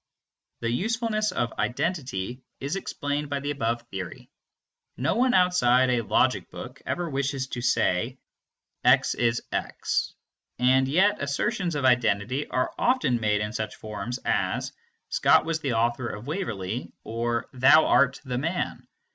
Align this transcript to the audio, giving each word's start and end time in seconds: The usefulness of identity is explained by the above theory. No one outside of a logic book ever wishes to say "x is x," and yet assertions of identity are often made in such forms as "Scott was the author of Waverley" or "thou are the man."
The 0.61 0.71
usefulness 0.71 1.31
of 1.31 1.53
identity 1.59 2.41
is 2.59 2.75
explained 2.75 3.29
by 3.29 3.39
the 3.39 3.51
above 3.51 3.83
theory. 3.91 4.31
No 4.97 5.13
one 5.13 5.35
outside 5.35 5.91
of 5.91 5.95
a 5.95 6.09
logic 6.09 6.49
book 6.49 6.81
ever 6.87 7.07
wishes 7.07 7.45
to 7.49 7.61
say 7.61 8.17
"x 8.83 9.13
is 9.13 9.43
x," 9.51 10.15
and 10.57 10.87
yet 10.87 11.21
assertions 11.21 11.75
of 11.75 11.85
identity 11.85 12.47
are 12.47 12.73
often 12.79 13.19
made 13.19 13.41
in 13.41 13.53
such 13.53 13.75
forms 13.75 14.17
as 14.25 14.73
"Scott 15.09 15.45
was 15.45 15.59
the 15.59 15.73
author 15.73 16.07
of 16.07 16.25
Waverley" 16.25 16.93
or 17.03 17.47
"thou 17.53 17.85
are 17.85 18.11
the 18.25 18.39
man." 18.39 18.87